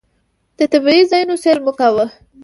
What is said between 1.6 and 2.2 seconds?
مو کاوه.